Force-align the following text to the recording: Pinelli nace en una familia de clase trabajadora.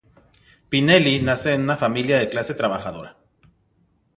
Pinelli 0.69 1.19
nace 1.21 1.53
en 1.53 1.61
una 1.61 1.77
familia 1.77 2.17
de 2.17 2.27
clase 2.27 2.55
trabajadora. 2.55 3.17